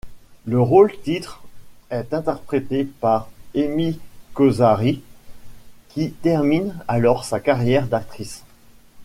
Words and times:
Le 0.45 0.59
rôle-titre 0.59 1.43
est 1.91 2.11
interprété 2.11 2.85
par 2.85 3.29
Emmi 3.55 3.99
Kosáry, 4.33 5.03
qui 5.89 6.09
termine 6.09 6.73
alors 6.87 7.23
sa 7.23 7.39
carrière 7.39 7.85
d'actrice. 7.85 8.43